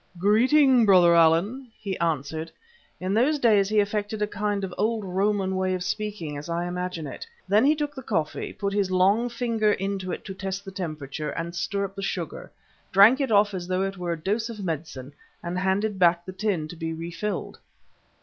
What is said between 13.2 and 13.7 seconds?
it off as